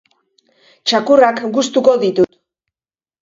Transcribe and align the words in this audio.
Txakurrak 0.91 1.43
gustuko 1.57 1.95
ditut. 2.05 2.33